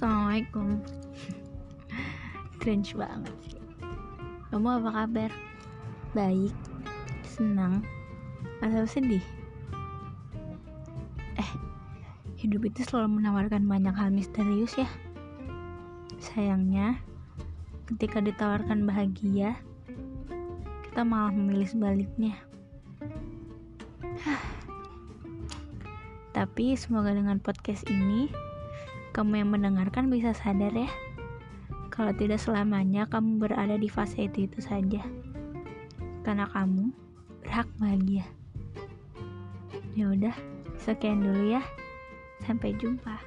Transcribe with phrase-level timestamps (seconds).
[0.00, 0.80] Assalamualaikum.
[2.56, 3.60] Cringe banget sih.
[4.48, 5.28] Kamu apa kabar?
[6.16, 6.56] Baik
[7.28, 7.84] Senang
[8.64, 9.20] Atau sedih?
[11.36, 11.50] Eh
[12.40, 14.88] Hidup itu selalu menawarkan banyak hal misterius ya.
[16.16, 16.96] Sayangnya
[17.92, 19.52] Ketika ditawarkan bahagia
[20.88, 22.40] Kita malah memilih sebaliknya.
[26.32, 28.48] Tapi semoga dengan podcast ini
[29.10, 30.90] kamu yang mendengarkan bisa sadar ya.
[31.90, 35.02] Kalau tidak selamanya kamu berada di fase itu itu saja.
[36.22, 36.94] Karena kamu
[37.42, 38.24] berhak bahagia.
[39.98, 40.36] Ya udah,
[40.78, 41.62] sekian dulu ya.
[42.46, 43.18] Sampai jumpa.